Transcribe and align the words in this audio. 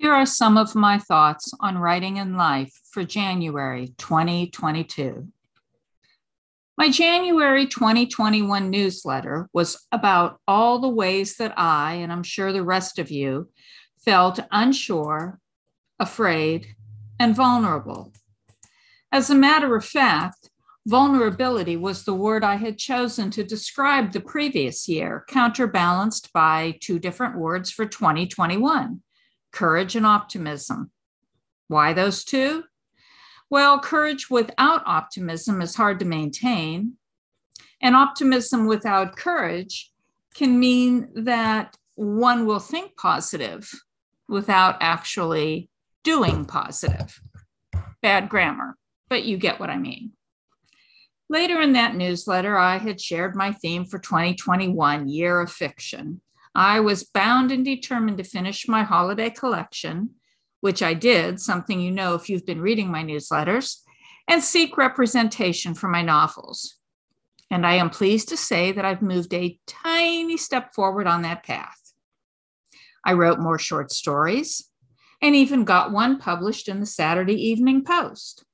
Here 0.00 0.14
are 0.14 0.24
some 0.24 0.56
of 0.56 0.74
my 0.74 0.96
thoughts 0.96 1.52
on 1.60 1.76
writing 1.76 2.16
in 2.16 2.34
life 2.34 2.72
for 2.90 3.04
January 3.04 3.92
2022. 3.98 5.28
My 6.78 6.88
January 6.88 7.66
2021 7.66 8.70
newsletter 8.70 9.50
was 9.52 9.86
about 9.92 10.40
all 10.48 10.78
the 10.78 10.88
ways 10.88 11.36
that 11.36 11.52
I, 11.58 11.96
and 11.96 12.10
I'm 12.10 12.22
sure 12.22 12.50
the 12.50 12.62
rest 12.62 12.98
of 12.98 13.10
you, 13.10 13.50
felt 14.02 14.40
unsure, 14.50 15.38
afraid, 15.98 16.68
and 17.18 17.36
vulnerable. 17.36 18.14
As 19.12 19.28
a 19.28 19.34
matter 19.34 19.76
of 19.76 19.84
fact, 19.84 20.48
vulnerability 20.86 21.76
was 21.76 22.04
the 22.04 22.14
word 22.14 22.42
I 22.42 22.56
had 22.56 22.78
chosen 22.78 23.30
to 23.32 23.44
describe 23.44 24.12
the 24.12 24.20
previous 24.20 24.88
year, 24.88 25.26
counterbalanced 25.28 26.32
by 26.32 26.78
two 26.80 26.98
different 26.98 27.36
words 27.36 27.70
for 27.70 27.84
2021 27.84 29.02
courage 29.52 29.96
and 29.96 30.06
optimism. 30.06 30.90
Why 31.68 31.92
those 31.92 32.24
two? 32.24 32.64
Well, 33.48 33.80
courage 33.80 34.30
without 34.30 34.82
optimism 34.86 35.60
is 35.60 35.74
hard 35.74 35.98
to 36.00 36.04
maintain. 36.04 36.94
And 37.82 37.96
optimism 37.96 38.66
without 38.66 39.16
courage 39.16 39.90
can 40.34 40.60
mean 40.60 41.08
that 41.14 41.76
one 41.94 42.46
will 42.46 42.60
think 42.60 42.96
positive 42.96 43.70
without 44.28 44.76
actually 44.80 45.68
doing 46.04 46.44
positive. 46.44 47.20
Bad 48.02 48.28
grammar, 48.28 48.76
but 49.08 49.24
you 49.24 49.36
get 49.36 49.60
what 49.60 49.70
I 49.70 49.76
mean. 49.76 50.12
Later 51.28 51.60
in 51.60 51.74
that 51.74 51.94
newsletter, 51.94 52.56
I 52.56 52.78
had 52.78 53.00
shared 53.00 53.36
my 53.36 53.52
theme 53.52 53.84
for 53.84 53.98
2021 53.98 55.08
Year 55.08 55.40
of 55.40 55.52
Fiction. 55.52 56.20
I 56.54 56.80
was 56.80 57.04
bound 57.04 57.52
and 57.52 57.64
determined 57.64 58.18
to 58.18 58.24
finish 58.24 58.68
my 58.68 58.82
holiday 58.82 59.30
collection, 59.30 60.10
which 60.60 60.82
I 60.82 60.94
did, 60.94 61.40
something 61.40 61.80
you 61.80 61.90
know 61.90 62.14
if 62.14 62.28
you've 62.28 62.46
been 62.46 62.60
reading 62.60 62.90
my 62.90 63.02
newsletters, 63.02 63.78
and 64.28 64.42
seek 64.42 64.76
representation 64.76 65.74
for 65.74 65.88
my 65.88 66.02
novels. 66.02 66.76
And 67.50 67.66
I 67.66 67.74
am 67.74 67.90
pleased 67.90 68.28
to 68.28 68.36
say 68.36 68.72
that 68.72 68.84
I've 68.84 69.02
moved 69.02 69.34
a 69.34 69.58
tiny 69.66 70.36
step 70.36 70.74
forward 70.74 71.06
on 71.06 71.22
that 71.22 71.44
path. 71.44 71.76
I 73.04 73.14
wrote 73.14 73.38
more 73.40 73.58
short 73.58 73.90
stories 73.90 74.68
and 75.22 75.34
even 75.34 75.64
got 75.64 75.92
one 75.92 76.18
published 76.18 76.68
in 76.68 76.80
the 76.80 76.86
Saturday 76.86 77.34
Evening 77.34 77.84
Post. 77.84 78.44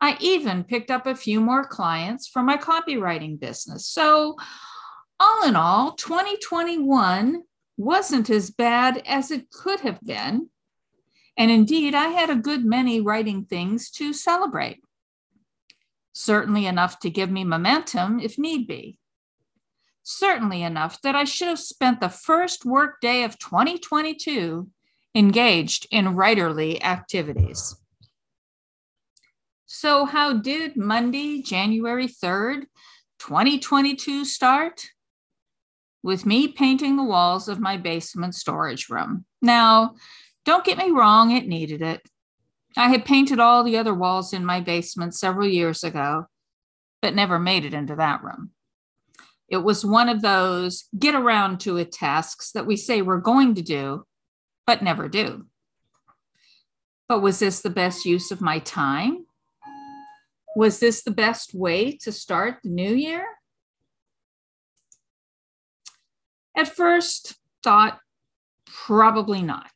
I 0.00 0.16
even 0.20 0.62
picked 0.64 0.90
up 0.90 1.06
a 1.06 1.14
few 1.14 1.40
more 1.40 1.64
clients 1.64 2.28
for 2.28 2.42
my 2.42 2.56
copywriting 2.56 3.40
business. 3.40 3.86
So 3.86 4.36
all 5.18 5.46
in 5.46 5.56
all, 5.56 5.92
2021 5.92 7.42
wasn't 7.76 8.30
as 8.30 8.50
bad 8.50 9.02
as 9.06 9.30
it 9.30 9.50
could 9.50 9.80
have 9.80 10.00
been. 10.02 10.50
And 11.36 11.50
indeed, 11.50 11.94
I 11.94 12.08
had 12.08 12.30
a 12.30 12.36
good 12.36 12.64
many 12.64 13.00
writing 13.00 13.44
things 13.44 13.90
to 13.92 14.12
celebrate. 14.12 14.82
Certainly 16.12 16.66
enough 16.66 16.98
to 17.00 17.10
give 17.10 17.30
me 17.30 17.44
momentum 17.44 18.20
if 18.20 18.38
need 18.38 18.66
be. 18.66 18.98
Certainly 20.02 20.62
enough 20.62 21.00
that 21.02 21.14
I 21.14 21.24
should 21.24 21.48
have 21.48 21.58
spent 21.58 22.00
the 22.00 22.08
first 22.08 22.64
work 22.64 23.00
day 23.00 23.24
of 23.24 23.38
2022 23.38 24.70
engaged 25.14 25.86
in 25.90 26.14
writerly 26.14 26.82
activities. 26.82 27.76
So, 29.66 30.04
how 30.04 30.34
did 30.34 30.76
Monday, 30.76 31.42
January 31.42 32.06
3rd, 32.06 32.66
2022 33.18 34.24
start? 34.24 34.90
With 36.06 36.24
me 36.24 36.46
painting 36.46 36.94
the 36.94 37.02
walls 37.02 37.48
of 37.48 37.58
my 37.58 37.76
basement 37.76 38.32
storage 38.32 38.88
room. 38.88 39.24
Now, 39.42 39.96
don't 40.44 40.64
get 40.64 40.78
me 40.78 40.92
wrong, 40.92 41.32
it 41.32 41.48
needed 41.48 41.82
it. 41.82 42.00
I 42.76 42.90
had 42.90 43.04
painted 43.04 43.40
all 43.40 43.64
the 43.64 43.76
other 43.76 43.92
walls 43.92 44.32
in 44.32 44.46
my 44.46 44.60
basement 44.60 45.16
several 45.16 45.48
years 45.48 45.82
ago, 45.82 46.26
but 47.02 47.16
never 47.16 47.40
made 47.40 47.64
it 47.64 47.74
into 47.74 47.96
that 47.96 48.22
room. 48.22 48.52
It 49.48 49.56
was 49.58 49.84
one 49.84 50.08
of 50.08 50.22
those 50.22 50.84
get 50.96 51.16
around 51.16 51.58
to 51.60 51.76
it 51.76 51.90
tasks 51.90 52.52
that 52.52 52.66
we 52.66 52.76
say 52.76 53.02
we're 53.02 53.18
going 53.18 53.56
to 53.56 53.62
do, 53.62 54.06
but 54.64 54.82
never 54.82 55.08
do. 55.08 55.46
But 57.08 57.20
was 57.20 57.40
this 57.40 57.62
the 57.62 57.70
best 57.70 58.04
use 58.04 58.30
of 58.30 58.40
my 58.40 58.60
time? 58.60 59.26
Was 60.54 60.78
this 60.78 61.02
the 61.02 61.10
best 61.10 61.52
way 61.52 61.96
to 62.02 62.12
start 62.12 62.58
the 62.62 62.70
new 62.70 62.94
year? 62.94 63.26
At 66.56 66.74
first, 66.74 67.36
thought 67.62 67.98
probably 68.64 69.42
not. 69.42 69.72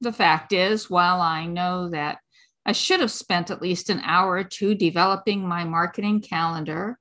The 0.00 0.12
fact 0.12 0.52
is, 0.52 0.90
while 0.90 1.20
I 1.20 1.46
know 1.46 1.88
that 1.90 2.18
I 2.66 2.72
should 2.72 3.00
have 3.00 3.10
spent 3.10 3.50
at 3.50 3.62
least 3.62 3.88
an 3.88 4.00
hour 4.04 4.32
or 4.32 4.44
two 4.44 4.74
developing 4.74 5.46
my 5.46 5.64
marketing 5.64 6.20
calendar 6.20 6.98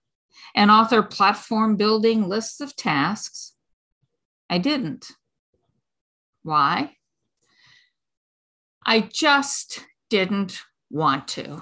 and 0.56 0.72
author 0.72 1.02
platform 1.02 1.76
building 1.76 2.30
lists 2.30 2.62
of 2.62 2.76
tasks, 2.76 3.54
I 4.50 4.60
didn't. 4.60 5.08
Why? 6.44 6.94
I 8.86 9.02
just 9.02 9.86
didn't 10.10 10.60
want 10.90 11.28
to. 11.30 11.62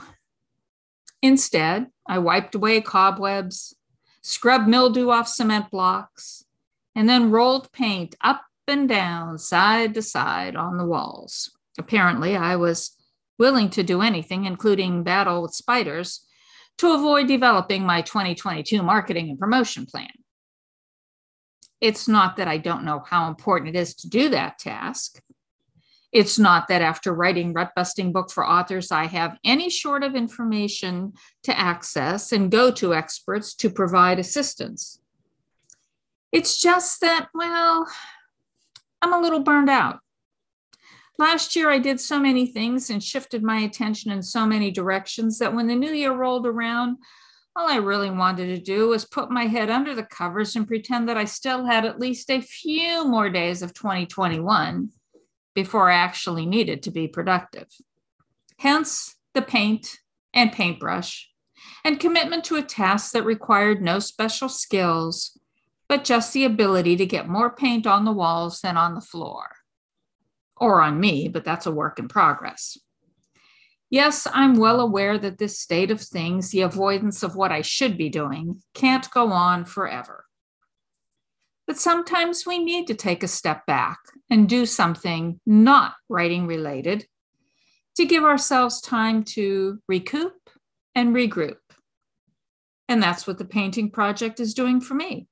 Instead, 1.22 1.88
I 2.08 2.20
wiped 2.20 2.54
away 2.54 2.82
cobwebs, 2.82 3.76
scrubbed 4.22 4.68
mildew 4.68 5.10
off 5.10 5.28
cement 5.28 5.72
blocks, 5.72 6.45
and 6.96 7.10
then 7.10 7.32
rolled 7.32 7.72
paint 7.72 8.16
up 8.22 8.42
and 8.68 8.90
down, 8.90 9.38
side 9.38 9.94
to 9.94 10.02
side 10.02 10.56
on 10.56 10.78
the 10.78 10.86
walls. 10.86 11.52
Apparently, 11.78 12.36
I 12.36 12.56
was 12.56 12.96
willing 13.38 13.70
to 13.72 13.84
do 13.84 14.02
anything, 14.02 14.46
including 14.46 15.04
battle 15.04 15.42
with 15.42 15.54
spiders, 15.54 16.26
to 16.78 16.94
avoid 16.94 17.28
developing 17.28 17.86
my 17.86 18.02
2022 18.02 18.82
marketing 18.82 19.30
and 19.30 19.40
promotion 19.40 19.86
plan. 19.86 20.10
It's 21.82 22.08
not 22.08 22.38
that 22.38 22.48
I 22.48 22.58
don't 22.58 22.86
know 22.86 23.04
how 23.06 23.28
important 23.28 23.76
it 23.76 23.80
is 23.80 23.94
to 23.96 24.10
do 24.10 24.30
that 24.30 24.60
task. 24.60 25.22
It's 26.12 26.40
not 26.40 26.70
that 26.70 26.82
after 26.82 27.14
writing 27.14 27.52
Rut 27.52 27.72
Busting 27.76 28.14
Book 28.14 28.32
for 28.32 28.48
Authors, 28.48 28.92
I 28.92 29.06
have 29.06 29.38
any 29.44 29.70
short 29.70 30.02
of 30.02 30.16
information 30.16 31.14
to 31.44 31.60
access 31.60 32.32
and 32.32 32.50
go 32.50 32.72
to 32.72 32.94
experts 32.94 33.54
to 33.56 33.70
provide 33.70 34.18
assistance. 34.18 35.00
It's 36.36 36.60
just 36.60 37.00
that, 37.00 37.30
well, 37.34 37.90
I'm 39.02 39.14
a 39.14 39.22
little 39.22 39.40
burned 39.40 39.70
out. 39.70 40.00
Last 41.18 41.56
year, 41.56 41.70
I 41.72 41.80
did 41.80 41.98
so 42.02 42.20
many 42.20 42.46
things 42.46 42.90
and 42.90 43.02
shifted 43.02 43.42
my 43.42 43.60
attention 43.60 44.12
in 44.12 44.22
so 44.22 44.46
many 44.46 44.70
directions 44.70 45.40
that 45.40 45.56
when 45.56 45.68
the 45.68 45.76
new 45.76 45.94
year 45.94 46.12
rolled 46.12 46.46
around, 46.46 46.98
all 47.56 47.70
I 47.70 47.78
really 47.78 48.12
wanted 48.12 48.48
to 48.48 48.62
do 48.62 48.90
was 48.90 49.06
put 49.06 49.32
my 49.32 49.46
head 49.46 49.70
under 49.70 49.96
the 49.96 50.04
covers 50.04 50.58
and 50.58 50.68
pretend 50.68 51.08
that 51.08 51.16
I 51.16 51.24
still 51.24 51.66
had 51.66 51.86
at 51.86 52.02
least 52.02 52.30
a 52.30 52.42
few 52.42 53.08
more 53.08 53.30
days 53.30 53.62
of 53.62 53.74
2021 53.74 54.90
before 55.54 55.90
I 55.90 55.96
actually 55.96 56.46
needed 56.46 56.84
to 56.84 56.92
be 56.92 57.08
productive. 57.08 57.70
Hence 58.60 59.16
the 59.34 59.42
paint 59.42 60.00
and 60.34 60.52
paintbrush 60.52 61.30
and 61.86 61.98
commitment 61.98 62.44
to 62.44 62.58
a 62.58 62.62
task 62.62 63.14
that 63.14 63.24
required 63.24 63.82
no 63.82 64.00
special 64.00 64.50
skills 64.50 65.40
but 65.88 66.04
just 66.04 66.34
the 66.34 66.46
ability 66.46 66.96
to 66.98 67.06
get 67.06 67.28
more 67.28 67.50
paint 67.50 67.86
on 67.86 68.06
the 68.06 68.12
walls 68.12 68.62
than 68.62 68.78
on 68.78 68.96
the 68.96 69.02
floor. 69.02 69.56
Or 70.58 70.82
on 70.82 71.00
me, 71.00 71.28
but 71.28 71.44
that's 71.44 71.66
a 71.66 71.72
work 71.72 72.00
in 72.00 72.08
progress. 72.08 72.78
Yes, 73.90 74.28
I'm 74.32 74.56
well 74.56 74.80
aware 74.80 75.18
that 75.18 75.38
this 75.38 75.60
state 75.60 75.92
of 75.92 76.02
things, 76.02 76.50
the 76.50 76.62
avoidance 76.62 77.24
of 77.24 77.36
what 77.36 77.52
I 77.52 77.62
should 77.62 77.98
be 77.98 78.10
doing, 78.10 78.62
can't 78.74 79.10
go 79.12 79.32
on 79.32 79.66
forever. 79.66 80.26
But 81.68 81.78
sometimes 81.78 82.46
we 82.46 82.60
need 82.60 82.88
to 82.88 82.94
take 82.94 83.24
a 83.24 83.28
step 83.28 83.66
back 83.66 84.00
and 84.30 84.50
do 84.50 84.66
something 84.66 85.40
not 85.46 85.96
writing 86.10 86.48
related 86.48 87.06
to 87.96 88.06
give 88.06 88.24
ourselves 88.24 88.82
time 88.82 89.24
to 89.24 89.80
recoup 89.88 90.50
and 90.94 91.16
regroup. 91.16 91.58
And 92.88 93.02
that's 93.02 93.26
what 93.26 93.38
the 93.38 93.46
painting 93.46 93.90
project 93.90 94.40
is 94.40 94.54
doing 94.54 94.80
for 94.80 94.94
me. 94.94 95.28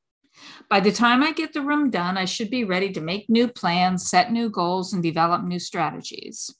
By 0.70 0.80
the 0.80 0.92
time 0.92 1.24
I 1.24 1.32
get 1.32 1.54
the 1.54 1.62
room 1.62 1.90
done, 1.90 2.18
I 2.18 2.26
should 2.26 2.50
be 2.50 2.64
ready 2.64 2.92
to 2.94 3.02
make 3.02 3.30
new 3.30 3.48
plans, 3.48 4.10
set 4.10 4.32
new 4.32 4.50
goals, 4.50 4.94
and 4.94 5.04
develop 5.04 5.44
new 5.44 5.60
strategies. 5.60 6.54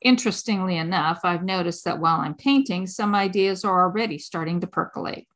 Interestingly 0.00 0.76
enough, 0.76 1.20
I've 1.24 1.44
noticed 1.44 1.84
that 1.84 1.98
while 1.98 2.20
I'm 2.20 2.34
painting, 2.34 2.86
some 2.86 3.14
ideas 3.14 3.64
are 3.64 3.82
already 3.82 4.18
starting 4.18 4.60
to 4.60 4.66
percolate. 4.66 5.26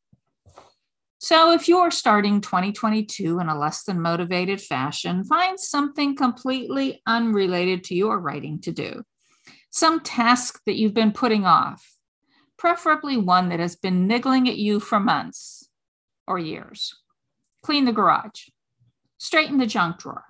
So, 1.20 1.52
if 1.52 1.66
you're 1.66 1.90
starting 1.90 2.40
2022 2.40 3.40
in 3.40 3.48
a 3.48 3.58
less 3.58 3.82
than 3.82 4.00
motivated 4.00 4.60
fashion, 4.60 5.24
find 5.24 5.58
something 5.58 6.14
completely 6.14 7.02
unrelated 7.06 7.82
to 7.84 7.96
your 7.96 8.20
writing 8.20 8.60
to 8.60 8.70
do, 8.70 9.02
some 9.70 10.00
task 10.00 10.60
that 10.66 10.76
you've 10.76 10.94
been 10.94 11.10
putting 11.10 11.44
off, 11.44 11.96
preferably 12.56 13.16
one 13.16 13.48
that 13.48 13.58
has 13.58 13.74
been 13.74 14.06
niggling 14.06 14.48
at 14.48 14.58
you 14.58 14.78
for 14.78 15.00
months 15.00 15.68
or 16.26 16.38
years. 16.38 16.94
Clean 17.62 17.84
the 17.84 17.92
garage. 17.92 18.48
Straighten 19.18 19.58
the 19.58 19.66
junk 19.66 19.98
drawer. 19.98 20.24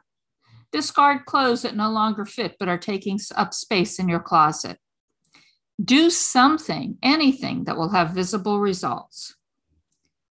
Discard 0.72 1.24
clothes 1.24 1.62
that 1.62 1.76
no 1.76 1.90
longer 1.90 2.24
fit 2.24 2.56
but 2.58 2.68
are 2.68 2.78
taking 2.78 3.18
up 3.36 3.54
space 3.54 3.98
in 3.98 4.08
your 4.08 4.20
closet. 4.20 4.78
Do 5.82 6.10
something, 6.10 6.98
anything 7.02 7.64
that 7.64 7.76
will 7.76 7.90
have 7.90 8.10
visible 8.10 8.60
results. 8.60 9.36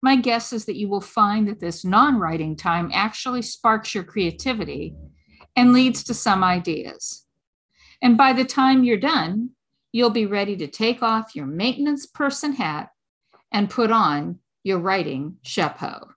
My 0.02 0.16
guess 0.16 0.52
is 0.54 0.66
that 0.66 0.76
you 0.76 0.90
will 0.90 1.02
find 1.02 1.48
that 1.48 1.60
this 1.60 1.86
non 1.86 2.20
writing 2.20 2.56
time 2.56 2.92
actually 2.94 3.42
sparks 3.42 3.96
your 3.96 4.04
creativity 4.04 4.96
and 5.56 5.74
leads 5.74 6.04
to 6.04 6.14
some 6.14 6.44
ideas. 6.44 7.26
And 8.02 8.18
by 8.18 8.34
the 8.34 8.46
time 8.46 8.84
you're 8.84 8.98
done, 8.98 9.52
you'll 9.92 10.10
be 10.10 10.26
ready 10.26 10.58
to 10.58 10.68
take 10.68 11.02
off 11.02 11.36
your 11.36 11.46
maintenance 11.46 12.06
person 12.06 12.54
hat 12.54 12.90
and 13.52 13.70
put 13.70 13.92
on 13.92 14.40
your 14.64 14.80
writing 14.80 15.38
chapeau. 15.42 16.10